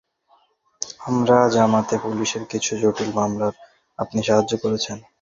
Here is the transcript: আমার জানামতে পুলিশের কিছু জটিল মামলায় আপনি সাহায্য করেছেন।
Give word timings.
আমার 1.07 1.27
জানামতে 1.55 1.95
পুলিশের 2.03 2.43
কিছু 2.51 2.71
জটিল 2.81 3.09
মামলায় 3.17 3.55
আপনি 3.99 4.19
সাহায্য 4.27 4.53
করেছেন। 4.63 4.97